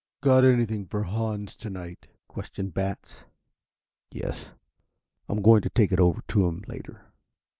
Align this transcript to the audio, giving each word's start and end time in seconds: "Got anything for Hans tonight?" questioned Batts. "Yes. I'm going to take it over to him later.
"Got 0.21 0.43
anything 0.43 0.87
for 0.87 1.03
Hans 1.03 1.55
tonight?" 1.55 2.07
questioned 2.27 2.73
Batts. 2.73 3.25
"Yes. 4.11 4.49
I'm 5.29 5.43
going 5.43 5.61
to 5.61 5.69
take 5.69 5.91
it 5.91 5.99
over 5.99 6.23
to 6.29 6.47
him 6.47 6.63
later. 6.67 7.05